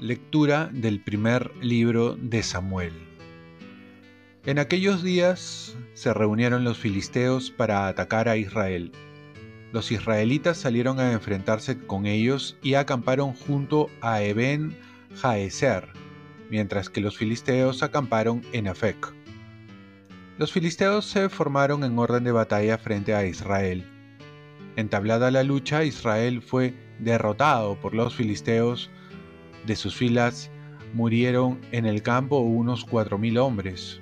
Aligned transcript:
Lectura 0.00 0.70
del 0.72 1.02
primer 1.02 1.50
libro 1.60 2.14
de 2.14 2.44
Samuel. 2.44 2.92
En 4.46 4.60
aquellos 4.60 5.02
días 5.02 5.76
se 5.94 6.14
reunieron 6.14 6.62
los 6.62 6.78
filisteos 6.78 7.50
para 7.50 7.88
atacar 7.88 8.28
a 8.28 8.36
Israel. 8.36 8.92
Los 9.72 9.90
israelitas 9.90 10.56
salieron 10.56 11.00
a 11.00 11.10
enfrentarse 11.10 11.80
con 11.80 12.06
ellos 12.06 12.56
y 12.62 12.74
acamparon 12.74 13.34
junto 13.34 13.90
a 14.00 14.22
Eben 14.22 14.78
Jaeser, 15.20 15.88
mientras 16.50 16.90
que 16.90 17.00
los 17.00 17.16
filisteos 17.16 17.82
acamparon 17.82 18.42
en 18.52 18.68
Afec. 18.68 19.14
Los 20.38 20.52
filisteos 20.52 21.04
se 21.04 21.28
formaron 21.28 21.84
en 21.84 21.98
orden 21.98 22.24
de 22.24 22.32
batalla 22.32 22.78
frente 22.78 23.14
a 23.14 23.26
Israel. 23.26 23.84
Entablada 24.76 25.30
la 25.30 25.42
lucha, 25.42 25.84
Israel 25.84 26.42
fue 26.42 26.74
derrotado 27.00 27.76
por 27.80 27.94
los 27.94 28.14
filisteos 28.14 28.90
de 29.66 29.76
sus 29.76 29.94
filas 29.94 30.50
murieron 30.94 31.60
en 31.72 31.84
el 31.84 32.02
campo 32.02 32.38
unos 32.38 32.84
cuatro 32.84 33.18
mil 33.18 33.38
hombres. 33.38 34.00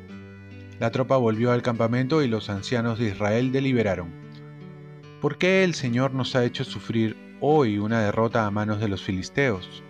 La 0.78 0.90
tropa 0.90 1.16
volvió 1.16 1.52
al 1.52 1.62
campamento 1.62 2.22
y 2.22 2.28
los 2.28 2.50
ancianos 2.50 2.98
de 2.98 3.08
Israel 3.08 3.50
deliberaron. 3.50 4.12
¿Por 5.20 5.38
qué 5.38 5.64
el 5.64 5.74
Señor 5.74 6.14
nos 6.14 6.36
ha 6.36 6.44
hecho 6.44 6.64
sufrir 6.64 7.16
hoy 7.40 7.78
una 7.78 8.00
derrota 8.00 8.46
a 8.46 8.50
manos 8.50 8.80
de 8.80 8.88
los 8.88 9.02
filisteos? 9.02 9.82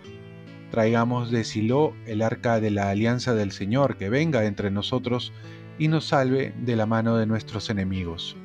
Traigamos 0.71 1.31
de 1.31 1.43
Silo 1.43 1.93
el 2.05 2.21
arca 2.21 2.59
de 2.59 2.71
la 2.71 2.89
alianza 2.89 3.33
del 3.33 3.51
Señor, 3.51 3.97
que 3.97 4.09
venga 4.09 4.45
entre 4.45 4.71
nosotros 4.71 5.31
y 5.79 5.87
nos 5.87 6.05
salve 6.05 6.53
de 6.59 6.75
la 6.75 6.85
mano 6.85 7.17
de 7.17 7.25
nuestros 7.25 7.69
enemigos. 7.69 8.35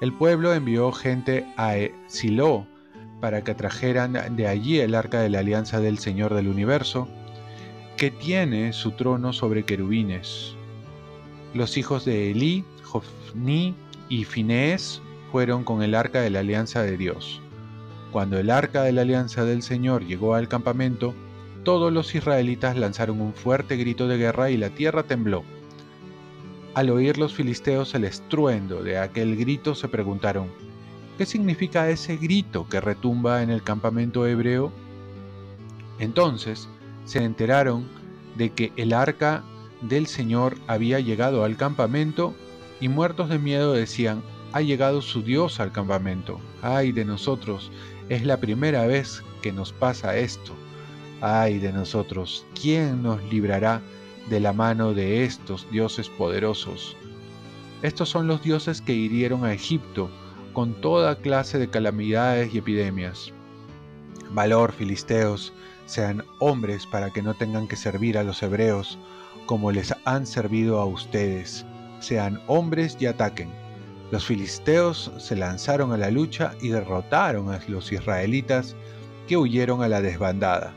El 0.00 0.14
pueblo 0.14 0.54
envió 0.54 0.92
gente 0.92 1.44
a 1.58 1.74
Silo 2.06 2.66
para 3.20 3.44
que 3.44 3.54
trajeran 3.54 4.34
de 4.34 4.48
allí 4.48 4.78
el 4.78 4.94
arca 4.94 5.20
de 5.20 5.28
la 5.28 5.40
alianza 5.40 5.80
del 5.80 5.98
Señor 5.98 6.34
del 6.34 6.48
universo, 6.48 7.06
que 7.98 8.10
tiene 8.10 8.72
su 8.72 8.92
trono 8.92 9.34
sobre 9.34 9.64
querubines. 9.64 10.54
Los 11.52 11.76
hijos 11.76 12.06
de 12.06 12.30
Elí, 12.30 12.64
Jofni 12.82 13.74
y 14.08 14.24
Finés 14.24 15.02
fueron 15.30 15.64
con 15.64 15.82
el 15.82 15.94
arca 15.94 16.22
de 16.22 16.30
la 16.30 16.40
alianza 16.40 16.82
de 16.82 16.96
Dios. 16.96 17.42
Cuando 18.12 18.38
el 18.38 18.50
arca 18.50 18.82
de 18.82 18.92
la 18.92 19.02
alianza 19.02 19.44
del 19.44 19.62
Señor 19.62 20.04
llegó 20.04 20.34
al 20.34 20.48
campamento, 20.48 21.14
todos 21.62 21.92
los 21.92 22.14
israelitas 22.14 22.76
lanzaron 22.76 23.20
un 23.20 23.34
fuerte 23.34 23.76
grito 23.76 24.08
de 24.08 24.16
guerra 24.16 24.50
y 24.50 24.56
la 24.56 24.70
tierra 24.70 25.04
tembló. 25.04 25.44
Al 26.74 26.90
oír 26.90 27.18
los 27.18 27.34
filisteos 27.34 27.94
el 27.94 28.04
estruendo 28.04 28.82
de 28.82 28.98
aquel 28.98 29.36
grito 29.36 29.74
se 29.74 29.88
preguntaron, 29.88 30.48
¿Qué 31.18 31.26
significa 31.26 31.90
ese 31.90 32.16
grito 32.16 32.66
que 32.66 32.80
retumba 32.80 33.42
en 33.42 33.50
el 33.50 33.62
campamento 33.62 34.26
hebreo? 34.26 34.72
Entonces 35.98 36.66
se 37.04 37.22
enteraron 37.22 37.86
de 38.36 38.50
que 38.50 38.72
el 38.76 38.94
arca 38.94 39.44
del 39.82 40.06
Señor 40.06 40.56
había 40.66 40.98
llegado 40.98 41.44
al 41.44 41.58
campamento 41.58 42.34
y 42.80 42.88
muertos 42.88 43.28
de 43.28 43.38
miedo 43.38 43.74
decían, 43.74 44.22
ha 44.52 44.60
llegado 44.60 45.02
su 45.02 45.22
Dios 45.22 45.60
al 45.60 45.72
campamento. 45.72 46.40
Ay 46.62 46.92
de 46.92 47.04
nosotros, 47.04 47.70
es 48.08 48.24
la 48.24 48.38
primera 48.38 48.86
vez 48.86 49.22
que 49.42 49.52
nos 49.52 49.72
pasa 49.72 50.16
esto. 50.16 50.54
Ay 51.20 51.58
de 51.58 51.72
nosotros, 51.72 52.44
¿quién 52.60 53.02
nos 53.02 53.22
librará 53.24 53.80
de 54.28 54.40
la 54.40 54.52
mano 54.52 54.94
de 54.94 55.24
estos 55.24 55.70
dioses 55.70 56.08
poderosos? 56.08 56.96
Estos 57.82 58.08
son 58.08 58.26
los 58.26 58.42
dioses 58.42 58.80
que 58.82 58.92
hirieron 58.92 59.44
a 59.44 59.52
Egipto 59.52 60.10
con 60.52 60.74
toda 60.74 61.16
clase 61.16 61.58
de 61.58 61.70
calamidades 61.70 62.52
y 62.52 62.58
epidemias. 62.58 63.32
Valor, 64.32 64.72
filisteos, 64.72 65.52
sean 65.86 66.24
hombres 66.38 66.86
para 66.86 67.10
que 67.10 67.22
no 67.22 67.34
tengan 67.34 67.66
que 67.66 67.76
servir 67.76 68.18
a 68.18 68.22
los 68.22 68.42
hebreos 68.42 68.98
como 69.46 69.72
les 69.72 69.94
han 70.04 70.26
servido 70.26 70.78
a 70.78 70.84
ustedes. 70.84 71.64
Sean 72.00 72.40
hombres 72.46 72.96
y 73.00 73.06
ataquen. 73.06 73.50
Los 74.10 74.26
filisteos 74.26 75.12
se 75.18 75.36
lanzaron 75.36 75.92
a 75.92 75.96
la 75.96 76.10
lucha 76.10 76.54
y 76.60 76.68
derrotaron 76.68 77.50
a 77.50 77.60
los 77.68 77.92
israelitas 77.92 78.74
que 79.28 79.36
huyeron 79.36 79.82
a 79.82 79.88
la 79.88 80.02
desbandada. 80.02 80.74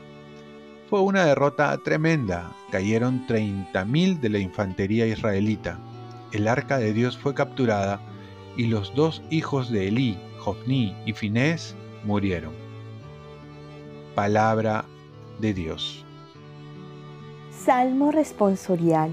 Fue 0.88 1.00
una 1.00 1.24
derrota 1.24 1.76
tremenda, 1.78 2.52
cayeron 2.70 3.26
30.000 3.26 4.20
de 4.20 4.28
la 4.28 4.38
infantería 4.38 5.06
israelita. 5.06 5.78
El 6.30 6.46
arca 6.46 6.78
de 6.78 6.92
Dios 6.92 7.18
fue 7.18 7.34
capturada 7.34 8.00
y 8.56 8.66
los 8.66 8.94
dos 8.94 9.22
hijos 9.30 9.70
de 9.70 9.88
Elí, 9.88 10.16
Jofni 10.38 10.94
y 11.04 11.12
Finés, 11.12 11.74
murieron. 12.04 12.52
Palabra 14.14 14.84
de 15.40 15.54
Dios. 15.54 16.04
Salmo 17.50 18.12
responsorial. 18.12 19.10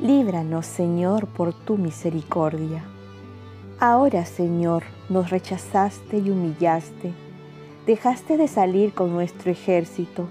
Líbranos, 0.00 0.66
Señor, 0.66 1.26
por 1.28 1.54
tu 1.54 1.78
misericordia. 1.78 2.84
Ahora, 3.86 4.24
Señor, 4.24 4.84
nos 5.10 5.28
rechazaste 5.28 6.16
y 6.16 6.30
humillaste. 6.30 7.12
Dejaste 7.84 8.38
de 8.38 8.48
salir 8.48 8.94
con 8.94 9.12
nuestro 9.12 9.50
ejército. 9.50 10.26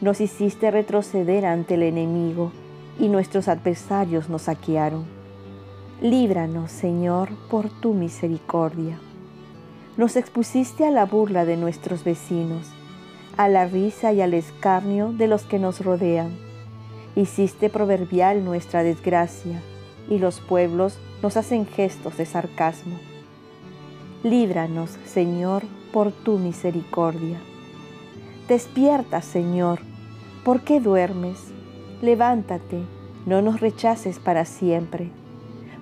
Nos 0.00 0.22
hiciste 0.22 0.70
retroceder 0.70 1.44
ante 1.44 1.74
el 1.74 1.82
enemigo 1.82 2.50
y 2.98 3.10
nuestros 3.10 3.46
adversarios 3.48 4.30
nos 4.30 4.42
saquearon 4.44 5.04
Líbranos, 6.00 6.72
Señor, 6.72 7.28
por 7.50 7.68
tu 7.68 7.92
misericordia. 7.92 8.98
Nos 9.98 10.16
expusiste 10.16 10.86
a 10.86 10.90
la 10.90 11.04
burla 11.04 11.44
de 11.44 11.58
nuestros 11.58 12.04
vecinos, 12.04 12.68
a 13.36 13.48
la 13.48 13.66
risa 13.66 14.14
y 14.14 14.22
al 14.22 14.32
escarnio 14.32 15.12
de 15.12 15.28
los 15.28 15.42
que 15.42 15.58
nos 15.58 15.84
rodean. 15.84 16.38
Hiciste 17.16 17.68
proverbial 17.68 18.46
nuestra 18.46 18.82
desgracia, 18.82 19.60
y 20.08 20.18
los 20.18 20.40
pueblos 20.40 20.98
nos 21.22 21.36
hacen 21.36 21.66
gestos 21.66 22.16
de 22.16 22.26
sarcasmo. 22.26 22.96
Líbranos, 24.22 24.98
Señor, 25.04 25.62
por 25.92 26.12
tu 26.12 26.38
misericordia. 26.38 27.38
Despierta, 28.48 29.22
Señor, 29.22 29.80
¿por 30.44 30.62
qué 30.62 30.80
duermes? 30.80 31.38
Levántate, 32.02 32.82
no 33.26 33.42
nos 33.42 33.60
rechaces 33.60 34.18
para 34.18 34.44
siempre. 34.44 35.10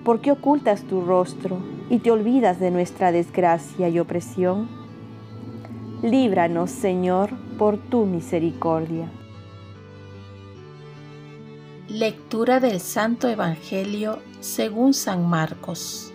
¿Por 0.03 0.21
qué 0.21 0.31
ocultas 0.31 0.83
tu 0.83 1.01
rostro 1.01 1.59
y 1.89 1.99
te 1.99 2.11
olvidas 2.11 2.59
de 2.59 2.71
nuestra 2.71 3.11
desgracia 3.11 3.89
y 3.89 3.99
opresión? 3.99 4.67
Líbranos, 6.01 6.71
Señor, 6.71 7.31
por 7.57 7.77
tu 7.77 8.05
misericordia. 8.05 9.09
Lectura 11.89 12.59
del 12.59 12.79
Santo 12.79 13.27
Evangelio 13.27 14.19
según 14.39 14.93
San 14.93 15.27
Marcos. 15.27 16.11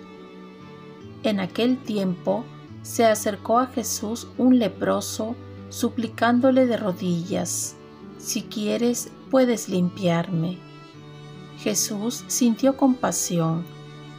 En 1.23 1.41
aquel 1.41 1.79
tiempo 1.79 2.45
se 2.83 3.07
acercó 3.07 3.59
a 3.59 3.67
Jesús 3.67 4.29
un 4.39 4.59
leproso 4.59 5.35
suplicándole 5.71 6.67
de 6.67 6.77
rodillas, 6.77 7.77
si 8.19 8.43
quieres 8.43 9.11
puedes 9.31 9.69
limpiarme. 9.69 10.59
Jesús 11.59 12.25
sintió 12.27 12.77
compasión 12.77 13.65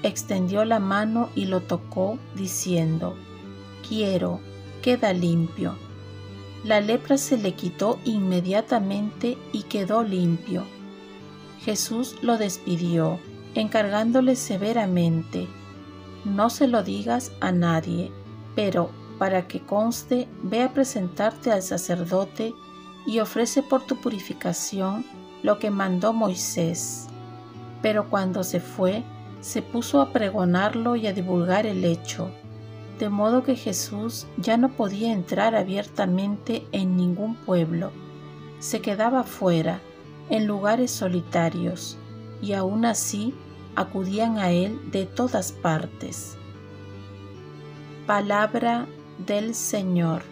extendió 0.03 0.65
la 0.65 0.79
mano 0.79 1.29
y 1.33 1.45
lo 1.45 1.61
tocó, 1.61 2.19
diciendo, 2.35 3.15
Quiero, 3.87 4.39
queda 4.81 5.13
limpio. 5.13 5.75
La 6.63 6.81
lepra 6.81 7.17
se 7.17 7.37
le 7.37 7.53
quitó 7.53 7.99
inmediatamente 8.05 9.37
y 9.51 9.63
quedó 9.63 10.03
limpio. 10.03 10.65
Jesús 11.63 12.17
lo 12.21 12.37
despidió, 12.37 13.19
encargándole 13.55 14.35
severamente, 14.35 15.47
No 16.25 16.49
se 16.49 16.67
lo 16.67 16.83
digas 16.83 17.31
a 17.41 17.51
nadie, 17.51 18.11
pero 18.55 18.91
para 19.17 19.47
que 19.47 19.61
conste, 19.61 20.27
ve 20.41 20.63
a 20.63 20.73
presentarte 20.73 21.51
al 21.51 21.61
sacerdote 21.61 22.53
y 23.05 23.19
ofrece 23.19 23.63
por 23.63 23.85
tu 23.85 24.01
purificación 24.01 25.05
lo 25.41 25.59
que 25.59 25.69
mandó 25.69 26.13
Moisés. 26.13 27.07
Pero 27.81 28.09
cuando 28.09 28.43
se 28.43 28.59
fue, 28.59 29.03
se 29.39 29.61
puso 29.61 30.01
a 30.01 30.11
pregonarlo 30.11 30.95
y 30.95 31.07
a 31.07 31.13
divulgar 31.13 31.65
el 31.65 31.83
hecho, 31.83 32.31
de 32.99 33.09
modo 33.09 33.43
que 33.43 33.55
Jesús 33.55 34.27
ya 34.37 34.57
no 34.57 34.69
podía 34.69 35.11
entrar 35.11 35.55
abiertamente 35.55 36.65
en 36.71 36.95
ningún 36.95 37.35
pueblo, 37.35 37.91
se 38.59 38.81
quedaba 38.81 39.23
fuera, 39.23 39.81
en 40.29 40.47
lugares 40.47 40.91
solitarios, 40.91 41.97
y 42.41 42.53
aún 42.53 42.85
así 42.85 43.33
acudían 43.75 44.37
a 44.37 44.51
él 44.51 44.79
de 44.91 45.05
todas 45.05 45.51
partes. 45.51 46.35
Palabra 48.05 48.87
del 49.25 49.55
Señor. 49.55 50.23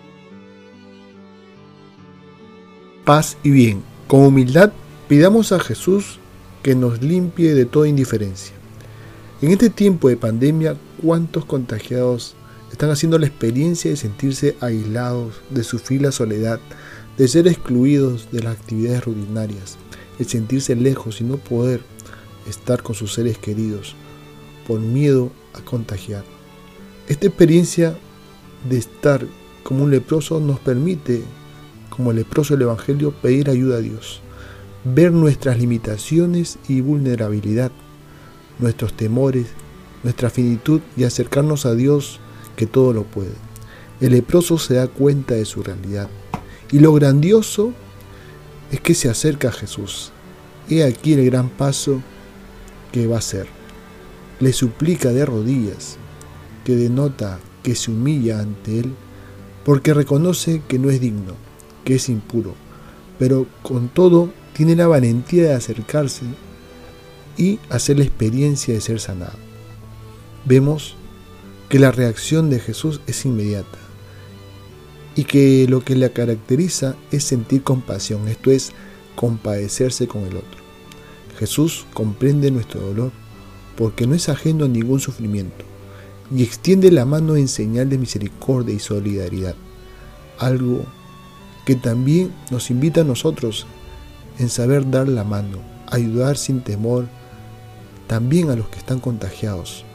Paz 3.06 3.38
y 3.44 3.50
bien 3.50 3.84
Con 4.08 4.26
humildad 4.26 4.72
pidamos 5.08 5.52
a 5.52 5.60
Jesús 5.60 6.20
que 6.62 6.76
nos 6.76 7.02
limpie 7.02 7.54
de 7.54 7.66
toda 7.66 7.88
indiferencia. 7.88 8.56
En 9.42 9.50
este 9.52 9.70
tiempo 9.70 10.08
de 10.10 10.18
pandemia, 10.18 10.76
¿cuántos 11.02 11.46
contagiados 11.46 12.36
están 12.72 12.92
haciendo 12.92 13.18
la 13.18 13.26
experiencia 13.26 13.90
de 13.90 13.98
sentirse 13.98 14.56
aislados, 14.62 15.42
de 15.50 15.64
sufrir 15.64 16.02
la 16.02 16.12
soledad, 16.12 16.60
de 17.18 17.28
ser 17.28 17.48
excluidos 17.48 18.30
de 18.32 18.42
las 18.42 18.58
actividades 18.58 19.06
rutinarias, 19.06 19.78
de 20.18 20.26
sentirse 20.26 20.76
lejos 20.76 21.22
y 21.22 21.24
no 21.24 21.38
poder 21.38 21.82
estar 22.48 22.82
con 22.84 22.96
sus 22.96 23.14
seres 23.14 23.38
queridos 23.38 23.96
por 24.68 24.80
miedo 24.80 25.32
a 25.54 25.62
contagiar? 25.62 26.24
Esta 27.08 27.28
experiencia 27.28 27.98
de 28.70 28.78
estar 28.78 29.26
como 29.64 29.84
un 29.84 29.92
leproso 29.92 30.40
nos 30.40 30.60
permite 30.60 31.24
como 31.90 32.14
leproso 32.14 32.56
del 32.56 32.64
Evangelio, 32.64 33.12
pedir 33.12 33.50
ayuda 33.50 33.78
a 33.78 33.82
Dios, 33.82 34.22
ver 34.84 35.12
nuestras 35.12 35.60
limitaciones 35.60 36.58
y 36.68 36.82
vulnerabilidad, 36.82 37.72
nuestros 38.60 38.94
temores, 38.94 39.48
nuestra 40.04 40.30
finitud 40.30 40.82
y 40.96 41.04
acercarnos 41.04 41.66
a 41.66 41.76
Dios 41.76 42.20
que 42.56 42.66
todo 42.66 42.94
lo 42.94 43.04
puede. 43.04 43.34
El 44.00 44.14
leproso 44.14 44.58
se 44.58 44.76
da 44.76 44.88
cuenta 44.88 45.36
de 45.36 45.46
su 45.46 45.62
realidad 45.62 46.10
y 46.72 46.80
lo 46.80 46.94
grandioso 46.94 47.74
es 48.72 48.80
que 48.80 48.96
se 48.96 49.10
acerca 49.10 49.50
a 49.50 49.52
Jesús. 49.52 50.12
He 50.70 50.84
aquí 50.84 51.14
el 51.14 51.26
gran 51.26 51.50
paso 51.50 52.02
que 52.92 53.08
va 53.08 53.16
a 53.16 53.20
hacer. 53.20 53.48
Le 54.40 54.54
suplica 54.54 55.10
de 55.10 55.26
rodillas, 55.26 55.98
que 56.64 56.76
denota 56.76 57.40
que 57.64 57.76
se 57.76 57.92
humilla 57.92 58.40
ante 58.40 58.80
Él, 58.80 58.94
porque 59.66 59.94
reconoce 59.94 60.62
que 60.68 60.80
no 60.80 60.90
es 60.90 61.02
digno 61.02 61.36
que 61.84 61.96
es 61.96 62.10
impuro, 62.10 62.54
pero 63.18 63.48
con 63.64 63.90
todo 63.90 64.32
tiene 64.54 64.76
la 64.76 64.88
valentía 64.88 65.44
de 65.44 65.54
acercarse 65.54 66.26
y 67.38 67.60
hacer 67.70 67.98
la 67.98 68.04
experiencia 68.04 68.74
de 68.74 68.82
ser 68.82 69.00
sanado. 69.00 69.38
Vemos 70.46 70.96
que 71.70 71.80
la 71.80 71.92
reacción 71.92 72.50
de 72.50 72.60
Jesús 72.60 73.02
es 73.08 73.26
inmediata 73.26 73.81
y 75.16 75.26
que 75.26 75.68
lo 75.68 75.84
que 75.84 75.96
le 75.96 76.12
caracteriza 76.12 76.96
es 77.12 77.24
sentir 77.24 77.64
compasión, 77.64 78.28
esto 78.28 78.52
es, 78.52 78.72
compadecerse 79.16 80.08
con 80.08 80.24
el 80.24 80.38
otro. 80.38 80.62
Jesús 81.38 81.86
comprende 81.94 82.52
nuestro 82.52 82.82
dolor 82.82 83.12
porque 83.76 84.08
no 84.08 84.16
es 84.16 84.30
ajeno 84.30 84.66
a 84.66 84.68
ningún 84.68 85.00
sufrimiento 85.00 85.66
y 86.34 86.44
extiende 86.44 86.92
la 86.92 87.06
mano 87.06 87.36
en 87.36 87.48
señal 87.48 87.90
de 87.90 87.98
misericordia 87.98 88.74
y 88.74 88.80
solidaridad, 88.80 89.56
algo 90.40 90.86
que 91.66 91.76
también 91.76 92.32
nos 92.50 92.70
invita 92.70 93.02
a 93.02 93.06
nosotros 93.06 93.66
en 94.40 94.50
saber 94.50 94.90
dar 94.90 95.08
la 95.08 95.24
mano, 95.24 95.60
ayudar 95.88 96.38
sin 96.38 96.62
temor 96.62 97.08
también 98.08 98.50
a 98.50 98.56
los 98.56 98.68
que 98.70 98.80
están 98.80 99.00
contagiados, 99.00 99.86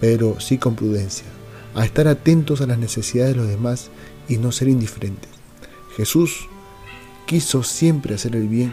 pero 0.00 0.38
sí 0.40 0.58
con 0.58 0.74
prudencia, 0.74 1.26
a 1.74 1.84
estar 1.84 2.08
atentos 2.08 2.60
a 2.60 2.66
las 2.66 2.78
necesidades 2.78 3.34
de 3.34 3.40
los 3.40 3.48
demás 3.48 3.90
y 4.28 4.38
no 4.38 4.52
ser 4.52 4.68
indiferentes. 4.68 5.30
Jesús 5.96 6.48
quiso 7.26 7.62
siempre 7.62 8.14
hacer 8.14 8.36
el 8.36 8.48
bien 8.48 8.72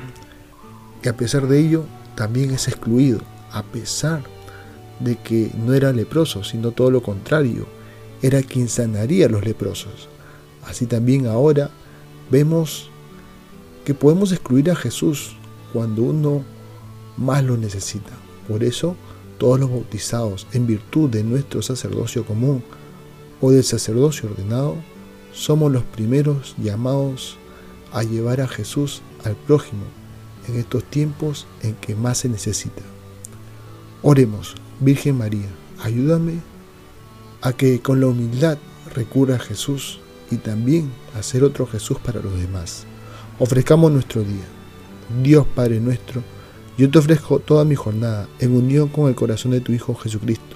y 1.04 1.08
a 1.08 1.18
pesar 1.18 1.48
de 1.48 1.60
ello 1.60 1.86
también 2.16 2.52
es 2.52 2.68
excluido, 2.68 3.22
a 3.52 3.64
pesar 3.64 4.24
de 5.00 5.16
que 5.16 5.52
no 5.58 5.74
era 5.74 5.92
leproso, 5.92 6.44
sino 6.44 6.72
todo 6.72 6.92
lo 6.92 7.02
contrario, 7.02 7.66
era 8.22 8.44
quien 8.44 8.70
sanaría 8.70 9.26
a 9.26 9.30
los 9.30 9.44
leprosos. 9.44 10.10
Así 10.64 10.86
también 10.86 11.26
ahora 11.26 11.72
vemos 12.30 12.90
que 13.84 13.96
podemos 13.96 14.32
excluir 14.32 14.70
a 14.70 14.76
Jesús 14.76 15.36
cuando 15.74 16.04
uno 16.04 16.44
más 17.18 17.44
lo 17.44 17.58
necesita. 17.58 18.12
Por 18.48 18.64
eso, 18.64 18.96
todos 19.40 19.60
los 19.60 19.72
bautizados 19.72 20.46
en 20.54 20.68
virtud 20.68 21.10
de 21.10 21.24
nuestro 21.24 21.64
sacerdocio 21.64 22.26
común 22.26 22.64
o 23.42 23.52
del 23.52 23.64
sacerdocio 23.64 24.30
ordenado, 24.30 24.76
somos 25.34 25.72
los 25.72 25.84
primeros 25.84 26.56
llamados 26.58 27.38
a 27.92 28.04
llevar 28.04 28.42
a 28.42 28.48
Jesús 28.48 29.02
al 29.24 29.36
prójimo 29.36 29.84
en 30.48 30.56
estos 30.56 30.84
tiempos 30.84 31.48
en 31.62 31.76
que 31.76 31.96
más 31.96 32.20
se 32.20 32.30
necesita. 32.30 32.82
Oremos, 34.02 34.56
Virgen 34.80 35.18
María, 35.18 35.50
ayúdame 35.82 36.40
a 37.42 37.54
que 37.54 37.82
con 37.82 38.00
la 38.00 38.08
humildad 38.08 38.58
recurra 38.94 39.36
a 39.36 39.40
Jesús 39.40 40.00
y 40.30 40.38
también 40.38 40.92
hacer 41.16 41.44
otro 41.44 41.68
Jesús 41.68 41.98
para 42.00 42.22
los 42.22 42.38
demás. 42.40 42.86
Ofrezcamos 43.40 43.92
nuestro 43.92 44.24
día. 44.24 44.46
Dios 45.22 45.46
Padre 45.56 45.80
nuestro, 45.80 46.24
yo 46.78 46.90
te 46.90 47.00
ofrezco 47.00 47.40
toda 47.40 47.66
mi 47.66 47.76
jornada 47.76 48.28
en 48.40 48.56
unión 48.56 48.88
con 48.88 49.10
el 49.10 49.16
corazón 49.16 49.52
de 49.52 49.62
tu 49.62 49.74
Hijo 49.74 49.94
Jesucristo, 49.96 50.56